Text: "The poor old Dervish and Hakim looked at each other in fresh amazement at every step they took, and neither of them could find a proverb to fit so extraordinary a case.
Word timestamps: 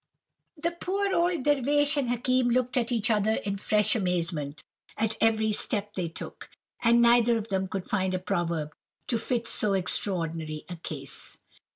"The 0.57 0.71
poor 0.71 1.13
old 1.15 1.43
Dervish 1.43 1.95
and 1.95 2.09
Hakim 2.09 2.49
looked 2.49 2.75
at 2.75 2.91
each 2.91 3.11
other 3.11 3.33
in 3.33 3.57
fresh 3.59 3.95
amazement 3.95 4.63
at 4.97 5.15
every 5.21 5.51
step 5.51 5.93
they 5.93 6.07
took, 6.09 6.49
and 6.81 7.03
neither 7.03 7.37
of 7.37 7.49
them 7.49 7.67
could 7.67 7.87
find 7.87 8.15
a 8.15 8.17
proverb 8.17 8.73
to 9.05 9.19
fit 9.19 9.45
so 9.45 9.75
extraordinary 9.75 10.65
a 10.67 10.77
case. 10.77 11.37